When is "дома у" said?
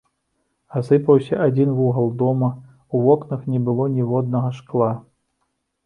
2.23-3.05